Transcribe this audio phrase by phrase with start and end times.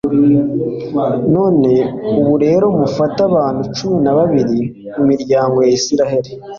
[1.35, 1.71] none
[2.19, 4.59] ubu rero, mufate abantu cumi na babiri
[4.95, 6.31] mu miryango ya israheli